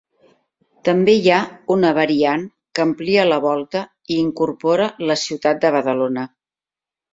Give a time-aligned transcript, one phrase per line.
[0.87, 1.41] També hi ha
[1.75, 2.47] una variant
[2.79, 3.83] que amplia la volta
[4.15, 6.29] i incorpora la ciutat de Badalona.